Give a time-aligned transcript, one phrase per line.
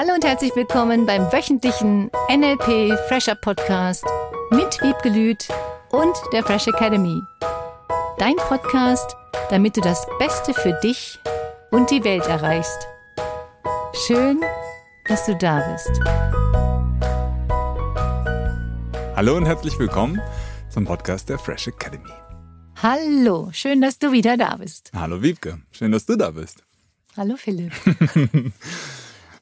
[0.00, 4.04] Hallo und herzlich willkommen beim wöchentlichen NLP Fresher Podcast
[4.52, 5.48] mit Wiebke Lüth
[5.90, 7.20] und der Fresh Academy.
[8.16, 9.16] Dein Podcast,
[9.50, 11.18] damit du das Beste für dich
[11.72, 12.78] und die Welt erreichst.
[14.06, 14.40] Schön,
[15.08, 15.90] dass du da bist.
[19.16, 20.20] Hallo und herzlich willkommen
[20.70, 22.12] zum Podcast der Fresh Academy.
[22.80, 24.92] Hallo, schön, dass du wieder da bist.
[24.94, 26.62] Hallo Wiebke, schön, dass du da bist.
[27.16, 27.72] Hallo Philipp.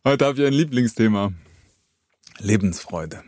[0.06, 1.32] Heute habe ich ein Lieblingsthema.
[2.38, 3.24] Lebensfreude.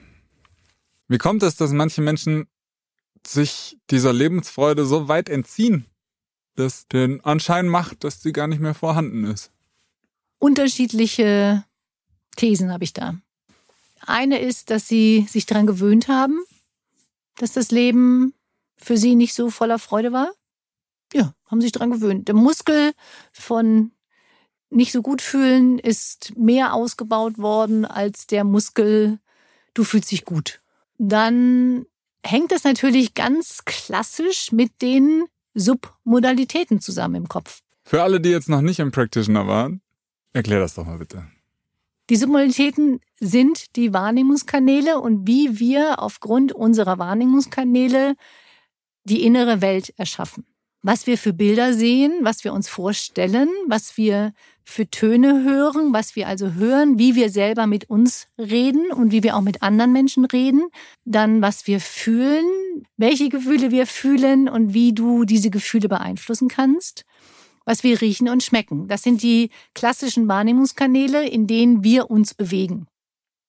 [1.09, 2.47] Wie kommt es, dass manche Menschen
[3.27, 5.87] sich dieser Lebensfreude so weit entziehen,
[6.55, 9.51] dass den Anschein macht, dass sie gar nicht mehr vorhanden ist?
[10.39, 11.65] Unterschiedliche
[12.37, 13.17] Thesen habe ich da.
[14.07, 16.39] Eine ist, dass sie sich daran gewöhnt haben,
[17.39, 18.35] dass das Leben
[18.77, 20.31] für sie nicht so voller Freude war.
[21.13, 22.29] Ja, haben sich daran gewöhnt.
[22.29, 22.93] Der Muskel
[23.33, 23.91] von
[24.71, 29.19] nicht so gut fühlen ist mehr ausgebaut worden als der Muskel,
[29.75, 30.61] du fühlst dich gut.
[30.99, 31.87] Dann
[32.25, 35.25] hängt das natürlich ganz klassisch mit den
[35.55, 37.63] Submodalitäten zusammen im Kopf.
[37.85, 39.81] Für alle, die jetzt noch nicht im Practitioner waren,
[40.33, 41.27] erklär das doch mal bitte.
[42.11, 48.15] Die Submodalitäten sind die Wahrnehmungskanäle und wie wir aufgrund unserer Wahrnehmungskanäle
[49.05, 50.47] die innere Welt erschaffen
[50.83, 54.33] was wir für Bilder sehen, was wir uns vorstellen, was wir
[54.69, 59.23] für Töne hören, was wir also hören, wie wir selber mit uns reden und wie
[59.23, 60.69] wir auch mit anderen Menschen reden,
[61.07, 62.45] dann was wir fühlen,
[62.99, 67.07] welche Gefühle wir fühlen und wie du diese Gefühle beeinflussen kannst,
[67.65, 68.89] was wir riechen und schmecken.
[68.89, 72.87] Das sind die klassischen Wahrnehmungskanäle, in denen wir uns bewegen.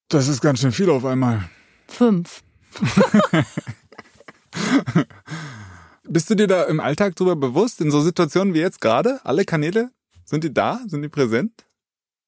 [0.08, 1.50] Das ist ganz schön viel auf einmal.
[1.86, 2.42] Fünf.
[6.08, 9.20] Bist du dir da im Alltag drüber bewusst, in so Situationen wie jetzt gerade?
[9.22, 9.90] Alle Kanäle,
[10.30, 10.80] sind die da?
[10.86, 11.66] Sind die präsent?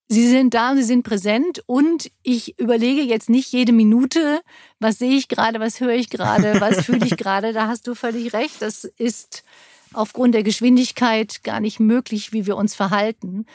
[0.08, 4.42] Sie sind da, sie sind präsent und ich überlege jetzt nicht jede Minute,
[4.80, 7.52] was sehe ich gerade, was höre ich gerade, was fühle ich gerade.
[7.52, 8.60] Da hast du völlig recht.
[8.60, 9.44] Das ist
[9.92, 13.46] aufgrund der Geschwindigkeit gar nicht möglich, wie wir uns verhalten.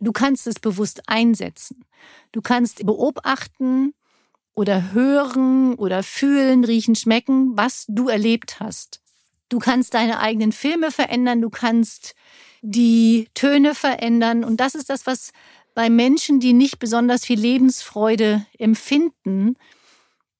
[0.00, 1.84] Du kannst es bewusst einsetzen.
[2.32, 3.94] Du kannst beobachten
[4.54, 9.00] oder hören oder fühlen, riechen, schmecken, was du erlebt hast.
[9.48, 12.14] Du kannst deine eigenen Filme verändern, du kannst
[12.62, 14.44] die Töne verändern.
[14.44, 15.32] Und das ist das, was
[15.74, 19.56] bei Menschen, die nicht besonders viel Lebensfreude empfinden,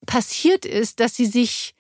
[0.07, 1.75] passiert ist, dass sie sich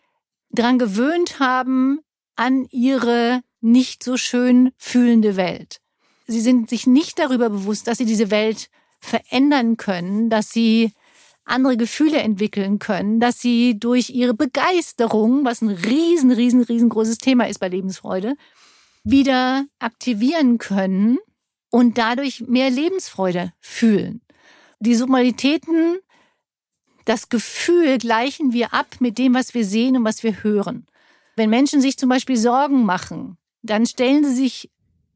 [0.50, 2.00] daran gewöhnt haben
[2.36, 5.81] an ihre nicht so schön fühlende Welt.
[6.26, 8.69] Sie sind sich nicht darüber bewusst, dass sie diese Welt
[9.00, 10.92] verändern können, dass sie
[11.44, 17.48] andere Gefühle entwickeln können, dass sie durch ihre Begeisterung, was ein riesen, riesen, riesengroßes Thema
[17.48, 18.36] ist bei Lebensfreude,
[19.04, 21.18] wieder aktivieren können
[21.70, 24.20] und dadurch mehr Lebensfreude fühlen.
[24.80, 25.98] Die Submodalitäten,
[27.04, 30.86] das Gefühl gleichen wir ab mit dem, was wir sehen und was wir hören.
[31.36, 34.70] Wenn Menschen sich zum Beispiel Sorgen machen, dann stellen sie sich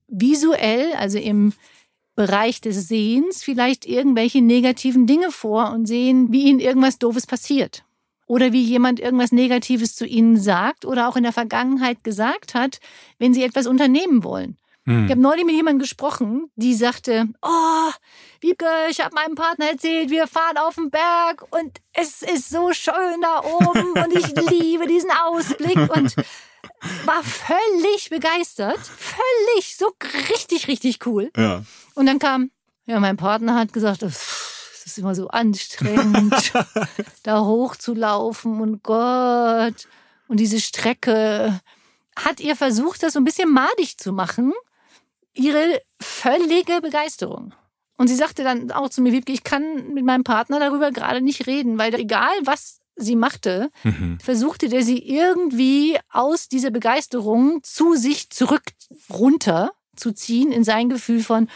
[0.08, 1.52] visuell, also im
[2.14, 7.85] Bereich des Sehens vielleicht irgendwelche negativen Dinge vor und sehen, wie ihnen irgendwas Doofes passiert.
[8.26, 12.80] Oder wie jemand irgendwas Negatives zu ihnen sagt oder auch in der Vergangenheit gesagt hat,
[13.18, 14.56] wenn sie etwas unternehmen wollen.
[14.86, 15.06] Hm.
[15.06, 17.90] Ich habe neulich mit jemandem gesprochen, die sagte, oh,
[18.40, 22.72] Wiebke, ich habe meinem Partner erzählt, wir fahren auf den Berg und es ist so
[22.72, 26.14] schön da oben und ich liebe diesen Ausblick und
[27.04, 28.78] war völlig begeistert.
[28.78, 29.86] Völlig, so
[30.30, 31.30] richtig, richtig cool.
[31.36, 31.64] Ja.
[31.94, 32.50] Und dann kam,
[32.86, 34.16] ja, mein Partner hat gesagt, es
[34.96, 36.52] ist immer so anstrengend,
[37.22, 39.86] da hochzulaufen und Gott.
[40.28, 41.60] Und diese Strecke
[42.16, 44.52] hat ihr versucht, das so ein bisschen madig zu machen.
[45.34, 47.52] Ihre völlige Begeisterung.
[47.98, 51.20] Und sie sagte dann auch zu mir, Wiebke, ich kann mit meinem Partner darüber gerade
[51.20, 54.18] nicht reden, weil egal was sie machte, mhm.
[54.18, 58.62] versuchte der sie irgendwie aus dieser Begeisterung zu sich zurück
[59.10, 61.48] runter zu ziehen in sein Gefühl von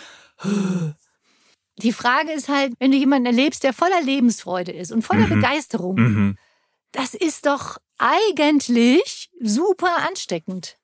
[1.78, 5.34] die Frage ist halt, wenn du jemanden erlebst, der voller Lebensfreude ist und voller mhm.
[5.34, 6.38] Begeisterung, mhm.
[6.92, 10.76] das ist doch eigentlich super ansteckend.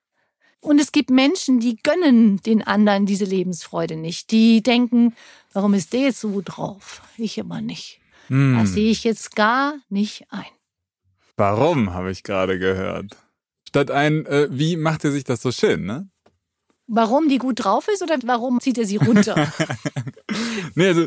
[0.61, 4.31] Und es gibt Menschen, die gönnen den anderen diese Lebensfreude nicht.
[4.33, 5.15] Die denken,
[5.53, 7.03] warum ist der jetzt so gut drauf?
[7.17, 8.01] Ich immer nicht.
[8.29, 8.59] Hm.
[8.59, 10.45] Das sehe ich jetzt gar nicht ein.
[11.37, 13.17] Warum, habe ich gerade gehört.
[13.69, 16.09] Statt ein, äh, wie macht er sich das so schön, ne?
[16.87, 19.53] Warum die gut drauf ist oder warum zieht er sie runter?
[20.75, 21.07] nee, also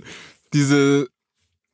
[0.54, 1.08] diese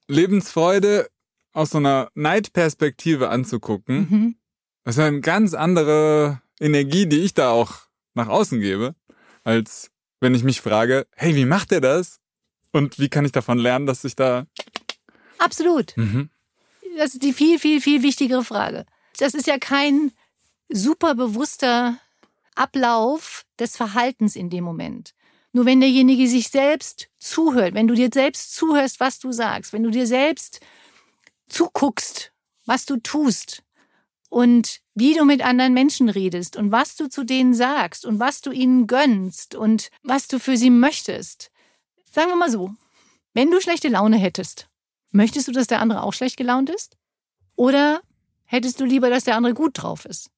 [0.08, 1.10] Lebensfreude
[1.54, 4.36] aus so einer Neidperspektive anzugucken, mhm.
[4.84, 8.96] das ist eine ganz andere Energie, die ich da auch nach außen gebe,
[9.44, 12.20] als wenn ich mich frage, hey, wie macht er das?
[12.72, 14.48] Und wie kann ich davon lernen, dass ich da.
[15.38, 15.96] Absolut.
[15.96, 16.30] Mhm.
[16.98, 18.86] Das ist die viel, viel, viel wichtigere Frage.
[19.18, 20.12] Das ist ja kein
[20.70, 21.98] super bewusster
[22.56, 25.14] Ablauf des Verhaltens in dem Moment.
[25.52, 29.84] Nur wenn derjenige sich selbst zuhört, wenn du dir selbst zuhörst, was du sagst, wenn
[29.84, 30.60] du dir selbst
[31.48, 32.34] zuguckst,
[32.66, 33.64] was du tust
[34.30, 38.42] und wie du mit anderen Menschen redest und was du zu denen sagst und was
[38.42, 41.52] du ihnen gönnst und was du für sie möchtest.
[42.12, 42.74] Sagen wir mal so,
[43.34, 44.68] wenn du schlechte Laune hättest,
[45.12, 46.98] möchtest du, dass der andere auch schlecht gelaunt ist?
[47.56, 48.02] Oder
[48.46, 50.32] hättest du lieber, dass der andere gut drauf ist?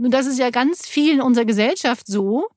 [0.00, 2.48] Nun, das ist ja ganz viel in unserer Gesellschaft so,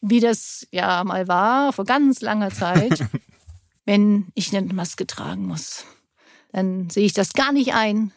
[0.00, 3.06] wie das ja mal war vor ganz langer Zeit.
[3.84, 5.84] Wenn ich eine Maske tragen muss,
[6.52, 8.12] dann sehe ich das gar nicht ein,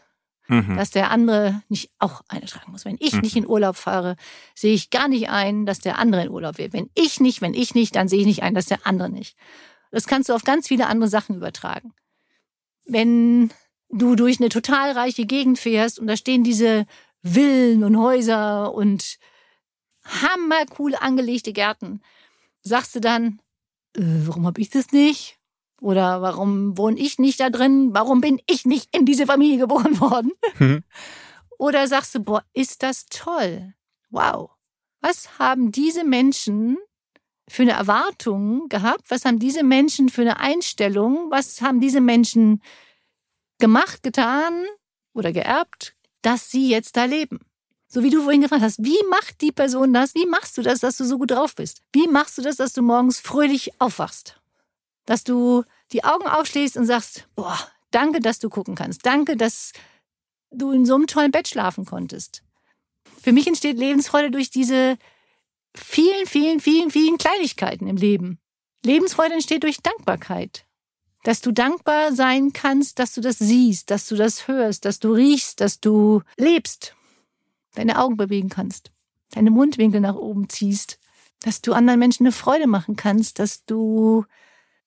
[0.47, 0.75] Mhm.
[0.75, 2.83] dass der andere nicht auch eine tragen muss.
[2.83, 4.17] Wenn ich nicht in Urlaub fahre,
[4.53, 6.73] sehe ich gar nicht ein, dass der andere in Urlaub wird.
[6.73, 9.37] Wenn ich nicht, wenn ich nicht, dann sehe ich nicht ein, dass der andere nicht.
[9.91, 11.93] Das kannst du auf ganz viele andere Sachen übertragen.
[12.85, 13.51] Wenn
[13.89, 16.85] du durch eine total reiche Gegend fährst und da stehen diese
[17.23, 19.17] Villen und Häuser und
[20.03, 22.01] hammercool angelegte Gärten,
[22.61, 23.39] sagst du dann,
[23.95, 25.37] äh, warum habe ich das nicht?
[25.79, 27.89] Oder warum wohne ich nicht da drin?
[27.93, 30.31] Warum bin ich nicht in diese Familie geboren worden?
[30.59, 30.83] Mhm.
[31.57, 33.75] Oder sagst du, boah, ist das toll?
[34.09, 34.49] Wow.
[34.99, 36.77] Was haben diese Menschen
[37.47, 39.09] für eine Erwartung gehabt?
[39.09, 41.27] Was haben diese Menschen für eine Einstellung?
[41.29, 42.63] Was haben diese Menschen
[43.59, 44.65] gemacht, getan
[45.13, 47.39] oder geerbt, dass sie jetzt da leben?
[47.87, 50.15] So wie du vorhin gefragt hast, wie macht die Person das?
[50.15, 51.81] Wie machst du das, dass du so gut drauf bist?
[51.91, 54.39] Wie machst du das, dass du morgens fröhlich aufwachst?
[55.05, 57.59] Dass du die Augen aufschließt und sagst, boah,
[57.91, 59.05] danke, dass du gucken kannst.
[59.05, 59.73] Danke, dass
[60.51, 62.43] du in so einem tollen Bett schlafen konntest.
[63.21, 64.97] Für mich entsteht Lebensfreude durch diese
[65.75, 68.39] vielen, vielen, vielen, vielen Kleinigkeiten im Leben.
[68.85, 70.65] Lebensfreude entsteht durch Dankbarkeit.
[71.23, 75.13] Dass du dankbar sein kannst, dass du das siehst, dass du das hörst, dass du
[75.13, 76.95] riechst, dass du lebst,
[77.75, 78.91] deine Augen bewegen kannst,
[79.31, 80.99] deine Mundwinkel nach oben ziehst,
[81.41, 84.25] dass du anderen Menschen eine Freude machen kannst, dass du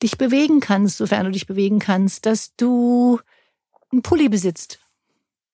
[0.03, 3.21] dich bewegen kannst, sofern du dich bewegen kannst, dass du
[3.91, 4.81] einen Pulli besitzt,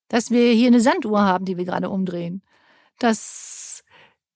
[0.09, 2.43] dass wir hier eine Sanduhr haben, die wir gerade umdrehen,
[2.99, 3.85] dass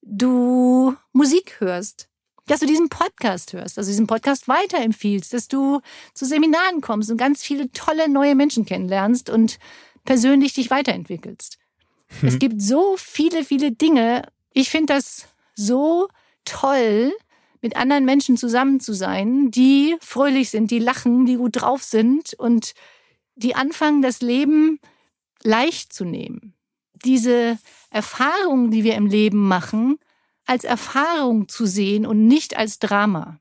[0.02, 2.08] du Musik hörst,
[2.46, 5.80] dass du diesen Podcast hörst, dass du diesen Podcast weiterempfiehlst, dass du
[6.12, 9.58] zu Seminaren kommst und ganz viele tolle neue Menschen kennenlernst und
[10.04, 11.58] persönlich dich weiterentwickelst.
[12.22, 14.28] Es gibt so viele, viele Dinge.
[14.52, 16.08] Ich finde das so
[16.44, 17.12] toll,
[17.64, 22.34] mit anderen Menschen zusammen zu sein, die fröhlich sind, die lachen, die gut drauf sind
[22.34, 22.74] und
[23.36, 24.80] die anfangen, das Leben
[25.42, 26.52] leicht zu nehmen.
[27.06, 27.58] Diese
[27.90, 29.98] Erfahrungen, die wir im Leben machen,
[30.46, 33.38] als Erfahrung zu sehen und nicht als Drama.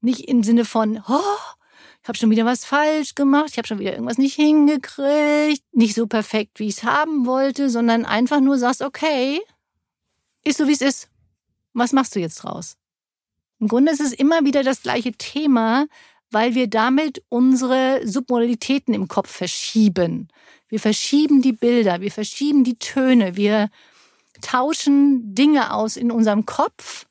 [0.00, 1.20] Nicht im Sinne von, oh,
[2.02, 5.94] ich habe schon wieder was falsch gemacht, ich habe schon wieder irgendwas nicht hingekriegt, nicht
[5.94, 9.40] so perfekt, wie ich es haben wollte, sondern einfach nur sagst, okay,
[10.42, 11.08] ist so, wie es ist.
[11.74, 12.76] Was machst du jetzt draus?
[13.58, 15.86] Im Grunde ist es immer wieder das gleiche Thema,
[16.30, 20.28] weil wir damit unsere Submodalitäten im Kopf verschieben.
[20.68, 23.68] Wir verschieben die Bilder, wir verschieben die Töne, wir
[24.40, 27.06] tauschen Dinge aus in unserem Kopf,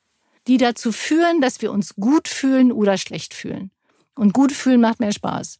[0.47, 3.71] die dazu führen, dass wir uns gut fühlen oder schlecht fühlen.
[4.15, 5.59] Und gut fühlen macht mehr Spaß.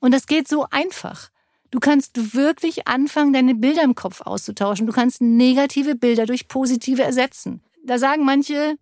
[0.00, 1.30] Und das geht so einfach.
[1.70, 4.86] Du kannst wirklich anfangen, deine Bilder im Kopf auszutauschen.
[4.86, 7.62] Du kannst negative Bilder durch positive ersetzen.
[7.84, 8.76] Da sagen manche,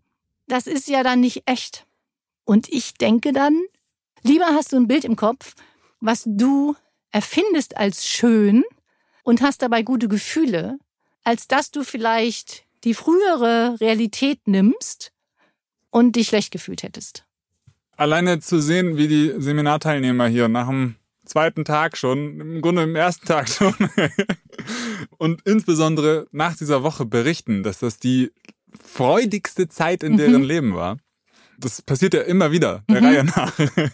[0.47, 1.87] das ist ja dann nicht echt.
[2.45, 3.59] Und ich denke dann,
[4.23, 5.55] lieber hast du ein Bild im Kopf,
[6.01, 6.77] was du
[7.11, 8.65] erfindest als schön
[9.23, 10.79] und hast dabei gute Gefühle,
[11.25, 15.13] als dass du vielleicht die frühere Realität nimmst
[15.91, 17.25] und dich schlecht gefühlt hättest.
[17.97, 22.97] Alleine zu sehen, wie die Seminarteilnehmer hier nach dem zweiten Tag schon, im Grunde im
[22.97, 23.75] ersten Tag schon,
[25.19, 28.31] und insbesondere nach dieser Woche berichten, dass das die
[28.79, 30.49] freudigste Zeit in deren Mhm.
[30.49, 30.99] Leben war.
[31.59, 33.07] Das passiert ja immer wieder, der Mhm.
[33.07, 33.53] Reihe nach.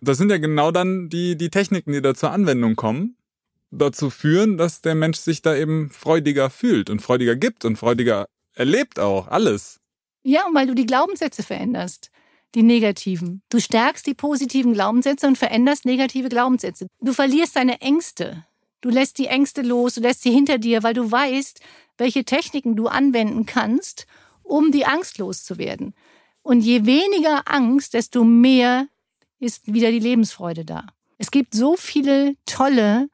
[0.00, 3.16] Das sind ja genau dann die, die Techniken, die da zur Anwendung kommen,
[3.70, 8.26] dazu führen, dass der Mensch sich da eben freudiger fühlt und freudiger gibt und freudiger
[8.54, 9.80] erlebt auch alles.
[10.22, 12.10] Ja, weil du die Glaubenssätze veränderst,
[12.54, 13.42] die negativen.
[13.50, 16.86] Du stärkst die positiven Glaubenssätze und veränderst negative Glaubenssätze.
[17.00, 18.44] Du verlierst deine Ängste.
[18.80, 21.60] Du lässt die Ängste los, du lässt sie hinter dir, weil du weißt,
[21.98, 24.06] welche Techniken du anwenden kannst,
[24.42, 25.94] um die Angst loszuwerden.
[26.42, 28.86] Und je weniger Angst, desto mehr
[29.40, 30.86] ist wieder die Lebensfreude da.
[31.18, 33.08] Es gibt so viele tolle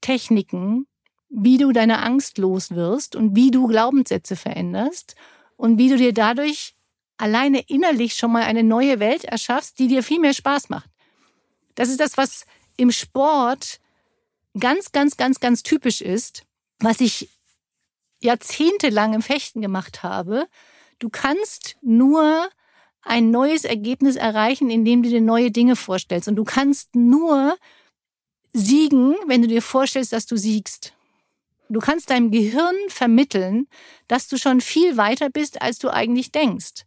[0.00, 0.86] Techniken,
[1.28, 5.14] wie du deine Angst los wirst und wie du Glaubenssätze veränderst
[5.56, 6.74] und wie du dir dadurch
[7.16, 10.90] alleine innerlich schon mal eine neue Welt erschaffst, die dir viel mehr Spaß macht.
[11.74, 13.78] Das ist das, was im Sport
[14.58, 16.44] ganz, ganz, ganz, ganz typisch ist,
[16.80, 17.28] was ich
[18.20, 20.46] jahrzehntelang im Fechten gemacht habe.
[20.98, 22.48] Du kannst nur
[23.02, 26.28] ein neues Ergebnis erreichen, indem du dir neue Dinge vorstellst.
[26.28, 27.56] Und du kannst nur
[28.52, 30.92] siegen, wenn du dir vorstellst, dass du siegst.
[31.68, 33.68] Du kannst deinem Gehirn vermitteln,
[34.08, 36.84] dass du schon viel weiter bist, als du eigentlich denkst.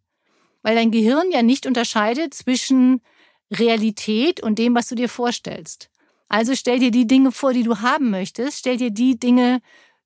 [0.61, 3.01] Weil dein Gehirn ja nicht unterscheidet zwischen
[3.49, 5.89] Realität und dem, was du dir vorstellst.
[6.27, 8.59] Also stell dir die Dinge vor, die du haben möchtest.
[8.59, 9.61] Stell dir die Dinge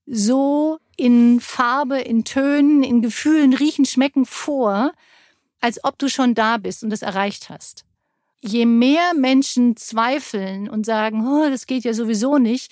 [0.06, 4.92] so in Farbe, in Tönen, in Gefühlen, Riechen, Schmecken vor,
[5.60, 7.87] als ob du schon da bist und es erreicht hast.
[8.40, 12.72] Je mehr Menschen zweifeln und sagen, oh, das geht ja sowieso nicht,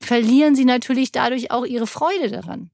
[0.00, 2.70] verlieren sie natürlich dadurch auch ihre Freude daran.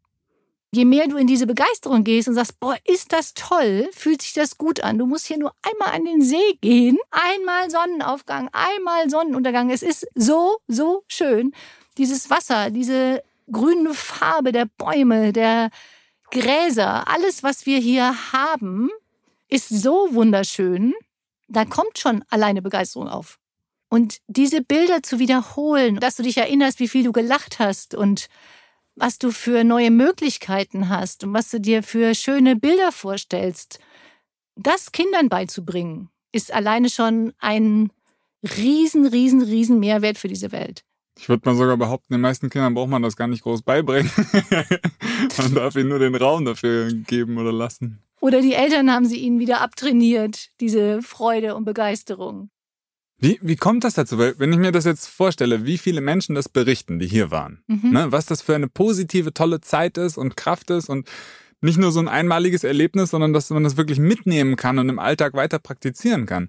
[0.74, 4.32] Je mehr du in diese Begeisterung gehst und sagst, boah, ist das toll, fühlt sich
[4.32, 4.96] das gut an.
[4.96, 9.68] Du musst hier nur einmal an den See gehen, einmal Sonnenaufgang, einmal Sonnenuntergang.
[9.68, 11.52] Es ist so, so schön.
[11.98, 15.70] Dieses Wasser, diese grüne Farbe der Bäume, der
[16.30, 18.88] Gräser, alles, was wir hier haben,
[19.48, 20.94] ist so wunderschön.
[21.52, 23.38] Da kommt schon alleine Begeisterung auf.
[23.90, 28.28] Und diese Bilder zu wiederholen, dass du dich erinnerst, wie viel du gelacht hast und
[28.96, 33.80] was du für neue Möglichkeiten hast und was du dir für schöne Bilder vorstellst,
[34.56, 37.92] das Kindern beizubringen, ist alleine schon ein
[38.56, 40.84] riesen, riesen, riesen Mehrwert für diese Welt.
[41.18, 44.10] Ich würde mal sogar behaupten, den meisten Kindern braucht man das gar nicht groß beibringen.
[45.38, 48.02] man darf ihnen nur den Raum dafür geben oder lassen.
[48.22, 52.50] Oder die Eltern haben sie ihnen wieder abtrainiert, diese Freude und Begeisterung.
[53.18, 54.16] Wie, wie kommt das dazu?
[54.16, 57.64] Weil, wenn ich mir das jetzt vorstelle, wie viele Menschen das berichten, die hier waren,
[57.66, 57.90] mhm.
[57.90, 61.10] ne, was das für eine positive, tolle Zeit ist und Kraft ist und
[61.60, 65.00] nicht nur so ein einmaliges Erlebnis, sondern dass man das wirklich mitnehmen kann und im
[65.00, 66.48] Alltag weiter praktizieren kann.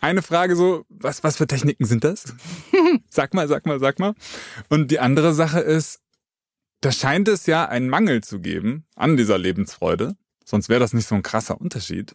[0.00, 2.34] Eine Frage so, was, was für Techniken sind das?
[3.10, 4.14] sag mal, sag mal, sag mal.
[4.70, 6.00] Und die andere Sache ist,
[6.80, 10.16] da scheint es ja einen Mangel zu geben an dieser Lebensfreude.
[10.44, 12.14] Sonst wäre das nicht so ein krasser Unterschied.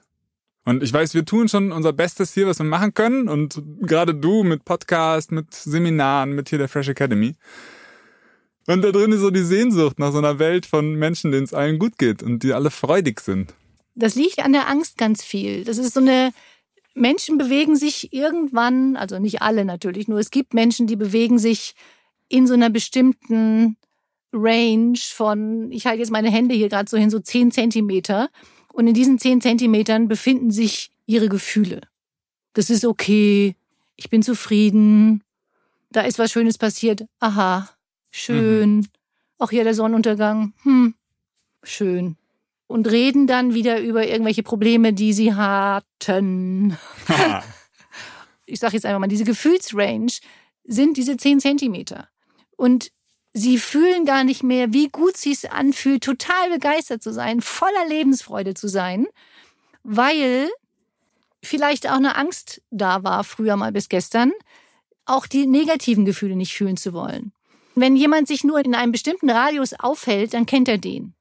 [0.66, 3.30] Und ich weiß, wir tun schon unser Bestes hier, was wir machen können.
[3.30, 7.36] Und gerade du mit Podcast, mit Seminaren, mit hier der Fresh Academy.
[8.68, 11.54] Und da drin ist so die Sehnsucht nach so einer Welt von Menschen, denen es
[11.54, 13.54] allen gut geht und die alle freudig sind.
[13.96, 15.64] Das liegt an der Angst ganz viel.
[15.64, 16.34] Das ist so eine,
[16.94, 21.76] Menschen bewegen sich irgendwann, also nicht alle natürlich, nur es gibt Menschen, die bewegen sich
[22.28, 23.78] in so einer bestimmten
[24.38, 28.30] Range von, ich halte jetzt meine Hände hier gerade so hin, so zehn Zentimeter.
[28.74, 31.82] Und in diesen zehn Zentimetern befinden sich ihre Gefühle.
[32.54, 33.56] Das ist okay.
[33.96, 35.24] Ich bin zufrieden.
[35.90, 37.06] Da ist was Schönes passiert.
[37.20, 37.70] Aha.
[38.12, 38.78] Schön.
[38.78, 38.86] Mhm.
[39.38, 40.54] Auch hier der Sonnenuntergang.
[40.64, 40.96] Hm.
[41.64, 42.18] Schön.
[42.68, 46.78] Und reden dann wieder über irgendwelche Probleme, die sie hatten.
[48.46, 50.12] ich sage jetzt einfach mal, diese Gefühlsrange
[50.64, 52.10] sind diese zehn Zentimeter.
[52.56, 52.92] Und
[53.40, 57.88] Sie fühlen gar nicht mehr, wie gut sie es anfühlt, total begeistert zu sein, voller
[57.88, 59.06] Lebensfreude zu sein,
[59.84, 60.50] weil
[61.44, 64.32] vielleicht auch eine Angst da war, früher mal bis gestern,
[65.06, 67.32] auch die negativen Gefühle nicht fühlen zu wollen.
[67.76, 71.14] Wenn jemand sich nur in einem bestimmten Radius aufhält, dann kennt er den.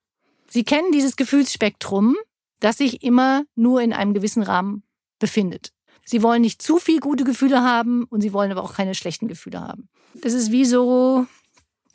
[0.48, 2.16] Sie kennen dieses Gefühlsspektrum,
[2.60, 4.84] das sich immer nur in einem gewissen Rahmen
[5.18, 5.74] befindet.
[6.02, 9.28] Sie wollen nicht zu viel gute Gefühle haben und sie wollen aber auch keine schlechten
[9.28, 9.90] Gefühle haben.
[10.14, 11.26] Das ist wie so,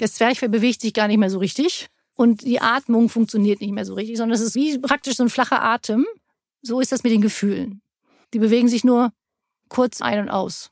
[0.01, 3.85] das Zwerchfell bewegt sich gar nicht mehr so richtig und die Atmung funktioniert nicht mehr
[3.85, 6.07] so richtig, sondern es ist wie praktisch so ein flacher Atem.
[6.63, 7.81] So ist das mit den Gefühlen.
[8.33, 9.13] Die bewegen sich nur
[9.69, 10.71] kurz ein und aus.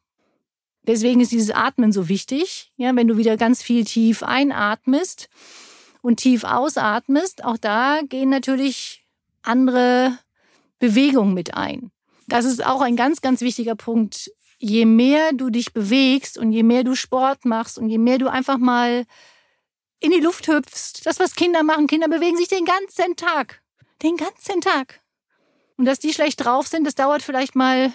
[0.88, 2.72] Deswegen ist dieses Atmen so wichtig.
[2.76, 5.30] Ja, wenn du wieder ganz viel tief einatmest
[6.02, 9.06] und tief ausatmest, auch da gehen natürlich
[9.44, 10.18] andere
[10.80, 11.92] Bewegungen mit ein.
[12.28, 16.64] Das ist auch ein ganz, ganz wichtiger Punkt je mehr du dich bewegst und je
[16.64, 19.06] mehr du Sport machst und je mehr du einfach mal
[20.00, 23.62] in die Luft hüpfst, das, was Kinder machen, Kinder bewegen sich den ganzen Tag.
[24.02, 25.02] Den ganzen Tag.
[25.78, 27.92] Und dass die schlecht drauf sind, das dauert vielleicht mal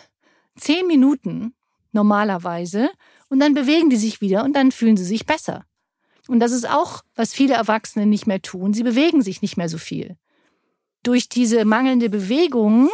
[0.57, 1.55] zehn Minuten
[1.93, 2.91] normalerweise.
[3.29, 5.65] Und dann bewegen die sich wieder und dann fühlen sie sich besser.
[6.29, 8.73] Und das ist auch, was viele Erwachsene nicht mehr tun.
[8.73, 10.17] Sie bewegen sich nicht mehr so viel.
[11.03, 12.91] Durch diese mangelnde Bewegung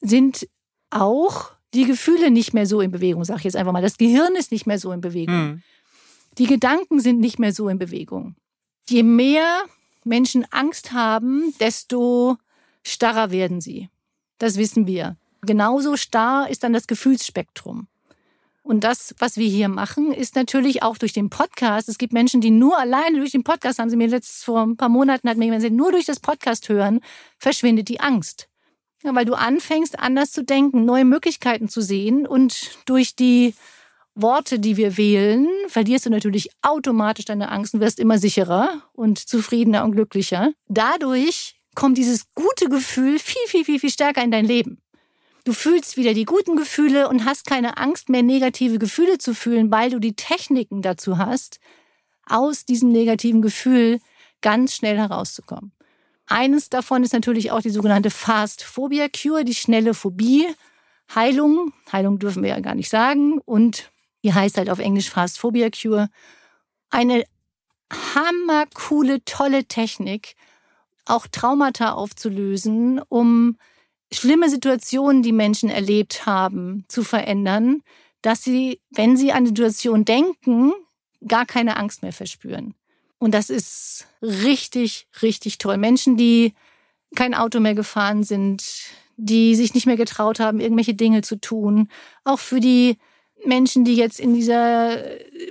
[0.00, 0.48] sind
[0.90, 3.82] auch die Gefühle nicht mehr so in Bewegung, sag ich jetzt einfach mal.
[3.82, 5.34] Das Gehirn ist nicht mehr so in Bewegung.
[5.34, 5.62] Mhm.
[6.38, 8.34] Die Gedanken sind nicht mehr so in Bewegung.
[8.88, 9.62] Je mehr
[10.04, 12.36] Menschen Angst haben, desto
[12.82, 13.88] starrer werden sie.
[14.38, 15.16] Das wissen wir.
[15.42, 17.86] Genauso starr ist dann das Gefühlsspektrum.
[18.62, 21.88] Und das, was wir hier machen, ist natürlich auch durch den Podcast.
[21.88, 24.76] Es gibt Menschen, die nur alleine durch den Podcast, haben sie mir letztes vor ein
[24.76, 27.00] paar Monaten hat mir jemand gesagt, nur durch das Podcast hören,
[27.38, 28.49] verschwindet die Angst.
[29.02, 33.54] Ja, weil du anfängst, anders zu denken, neue Möglichkeiten zu sehen und durch die
[34.14, 39.18] Worte, die wir wählen, verlierst du natürlich automatisch deine Angst und wirst immer sicherer und
[39.18, 40.52] zufriedener und glücklicher.
[40.68, 44.82] Dadurch kommt dieses gute Gefühl viel, viel, viel, viel stärker in dein Leben.
[45.44, 49.70] Du fühlst wieder die guten Gefühle und hast keine Angst mehr, negative Gefühle zu fühlen,
[49.70, 51.60] weil du die Techniken dazu hast,
[52.26, 54.00] aus diesem negativen Gefühl
[54.42, 55.72] ganz schnell herauszukommen.
[56.30, 60.46] Eines davon ist natürlich auch die sogenannte Fast Phobia Cure, die schnelle Phobie.
[61.12, 63.90] Heilung, Heilung dürfen wir ja gar nicht sagen, und
[64.22, 66.08] die heißt halt auf Englisch Fast Phobia Cure.
[66.88, 67.24] Eine
[67.92, 70.36] hammercoole, tolle Technik,
[71.04, 73.58] auch Traumata aufzulösen, um
[74.12, 77.82] schlimme Situationen, die Menschen erlebt haben, zu verändern,
[78.22, 80.74] dass sie, wenn sie an die Situation denken,
[81.26, 82.76] gar keine Angst mehr verspüren.
[83.20, 85.76] Und das ist richtig, richtig toll.
[85.76, 86.54] Menschen, die
[87.14, 88.64] kein Auto mehr gefahren sind,
[89.16, 91.90] die sich nicht mehr getraut haben, irgendwelche Dinge zu tun.
[92.24, 92.96] Auch für die
[93.44, 94.96] Menschen, die jetzt in dieser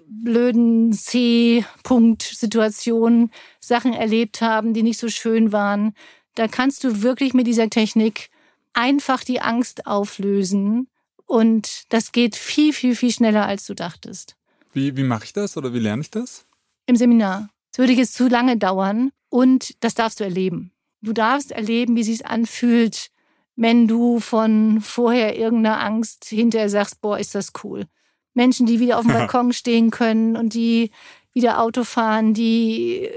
[0.07, 5.93] blöden C-Punkt-Situation Sachen erlebt haben, die nicht so schön waren.
[6.33, 8.31] Da kannst du wirklich mit dieser Technik
[8.73, 10.87] einfach die Angst auflösen.
[11.27, 14.35] Und das geht viel, viel, viel schneller, als du dachtest.
[14.73, 16.47] Wie, wie mache ich das oder wie lerne ich das?
[16.87, 17.49] Im Seminar.
[17.71, 20.71] Es würde jetzt zu lange dauern und das darfst du erleben.
[21.01, 23.11] Du darfst erleben, wie es anfühlt,
[23.55, 27.85] wenn du von vorher irgendeiner Angst hinterher sagst, boah, ist das cool.
[28.33, 30.91] Menschen, die wieder auf dem Balkon stehen können und die
[31.33, 33.09] wieder Auto fahren, die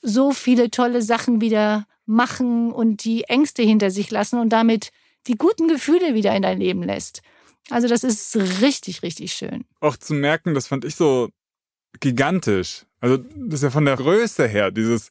[0.00, 4.90] so viele tolle Sachen wieder machen und die Ängste hinter sich lassen und damit
[5.26, 7.22] die guten Gefühle wieder in dein Leben lässt.
[7.70, 9.64] Also das ist richtig, richtig schön.
[9.80, 11.28] Auch zu merken, das fand ich so
[12.00, 12.86] gigantisch.
[13.00, 15.10] Also das ist ja von der Größe her, dieses,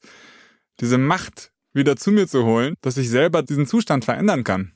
[0.79, 4.74] diese Macht wieder zu mir zu holen, dass ich selber diesen Zustand verändern kann.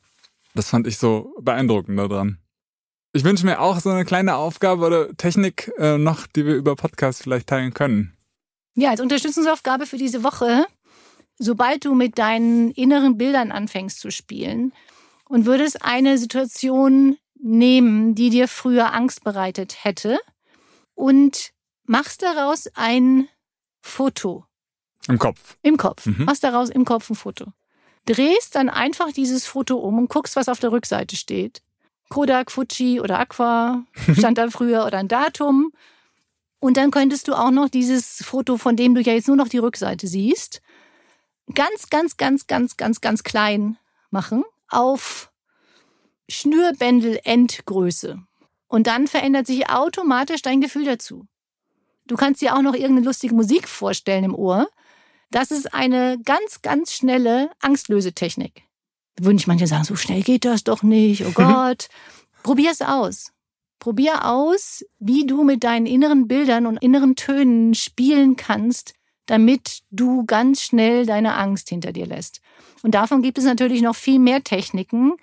[0.53, 2.37] Das fand ich so beeindruckend daran.
[3.13, 6.75] Ich wünsche mir auch so eine kleine Aufgabe oder Technik äh, noch, die wir über
[6.75, 8.15] Podcast vielleicht teilen können.
[8.75, 10.65] Ja, als Unterstützungsaufgabe für diese Woche,
[11.37, 14.71] sobald du mit deinen inneren Bildern anfängst zu spielen
[15.25, 20.19] und würdest eine Situation nehmen, die dir früher Angst bereitet hätte
[20.93, 21.51] und
[21.91, 23.27] machst daraus ein
[23.81, 24.45] Foto.
[25.09, 25.57] Im Kopf.
[25.61, 26.05] Im Kopf.
[26.05, 26.23] Mhm.
[26.23, 27.51] Machst daraus im Kopf ein Foto.
[28.05, 31.61] Drehst dann einfach dieses Foto um und guckst, was auf der Rückseite steht.
[32.09, 33.83] Kodak, Fuji oder Aqua
[34.17, 35.73] stand da früher oder ein Datum.
[36.59, 39.49] Und dann könntest du auch noch dieses Foto, von dem du ja jetzt nur noch
[39.49, 40.61] die Rückseite siehst,
[41.53, 43.77] ganz, ganz, ganz, ganz, ganz, ganz klein
[44.11, 45.29] machen auf
[46.29, 48.23] Schnürbändel-Endgröße.
[48.67, 51.27] Und dann verändert sich automatisch dein Gefühl dazu.
[52.11, 54.67] Du kannst dir auch noch irgendeine lustige Musik vorstellen im Ohr.
[55.29, 58.63] Das ist eine ganz, ganz schnelle Angstlösetechnik.
[59.15, 61.87] Da würden ich manche sagen, so schnell geht das doch nicht, oh Gott.
[62.43, 63.31] Probier es aus.
[63.79, 68.93] Probier aus, wie du mit deinen inneren Bildern und inneren Tönen spielen kannst,
[69.25, 72.41] damit du ganz schnell deine Angst hinter dir lässt.
[72.83, 75.13] Und davon gibt es natürlich noch viel mehr Techniken.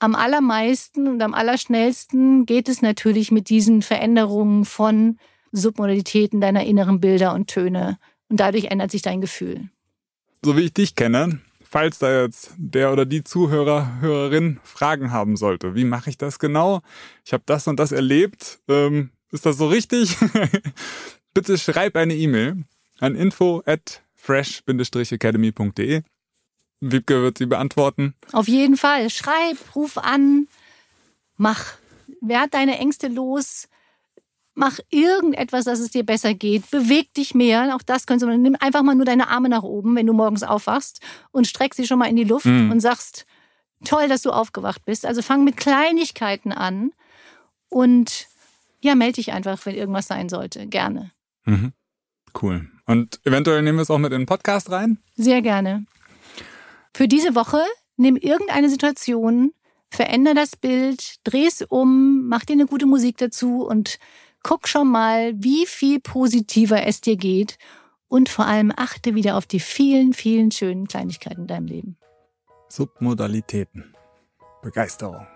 [0.00, 5.16] Am allermeisten und am allerschnellsten geht es natürlich mit diesen Veränderungen von
[5.52, 7.98] Submodalitäten deiner inneren Bilder und Töne.
[8.28, 9.68] Und dadurch ändert sich dein Gefühl.
[10.44, 15.36] So wie ich dich kenne, falls da jetzt der oder die Zuhörer, Hörerin Fragen haben
[15.36, 16.82] sollte, wie mache ich das genau?
[17.24, 18.60] Ich habe das und das erlebt.
[18.68, 20.16] Ähm, ist das so richtig?
[21.34, 22.64] Bitte schreib eine E-Mail
[23.00, 26.02] an info at fresh-academy.de.
[26.80, 28.14] Wiebke wird sie beantworten.
[28.32, 29.10] Auf jeden Fall.
[29.10, 30.48] Schreib, ruf an,
[31.36, 31.74] mach.
[32.20, 33.68] Werd deine Ängste los.
[34.58, 36.70] Mach irgendetwas, dass es dir besser geht.
[36.70, 37.76] Beweg dich mehr.
[37.76, 38.38] Auch das kannst du.
[38.38, 41.86] Nimm einfach mal nur deine Arme nach oben, wenn du morgens aufwachst und streck sie
[41.86, 42.70] schon mal in die Luft mhm.
[42.70, 43.26] und sagst,
[43.84, 45.04] toll, dass du aufgewacht bist.
[45.04, 46.92] Also fang mit Kleinigkeiten an
[47.68, 48.28] und
[48.80, 50.66] ja, melde dich einfach, wenn irgendwas sein sollte.
[50.66, 51.12] Gerne.
[51.44, 51.72] Mhm.
[52.40, 52.68] Cool.
[52.86, 54.98] Und eventuell nehmen wir es auch mit in den Podcast rein?
[55.16, 55.84] Sehr gerne.
[56.94, 57.60] Für diese Woche
[57.96, 59.52] nimm irgendeine Situation,
[59.90, 63.98] veränder das Bild, dreh es um, mach dir eine gute Musik dazu und
[64.46, 67.58] guck schon mal, wie viel positiver es dir geht
[68.06, 71.96] und vor allem achte wieder auf die vielen, vielen schönen Kleinigkeiten in deinem Leben.
[72.68, 73.92] Submodalitäten.
[74.62, 75.26] Begeisterung.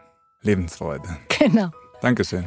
[0.42, 1.08] Lebensfreude.
[1.40, 1.70] Genau.
[2.00, 2.44] Dankeschön.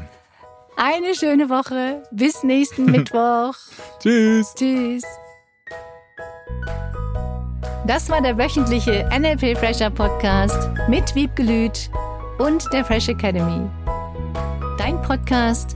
[0.78, 2.04] Eine schöne Woche.
[2.12, 3.56] Bis nächsten Mittwoch.
[4.00, 4.54] Tschüss.
[4.56, 5.04] Tschüss.
[7.86, 11.90] Das war der wöchentliche NLP Fresher Podcast mit Wiebgelüt
[12.40, 13.70] und der Fresh Academy.
[14.78, 15.76] Dein Podcast,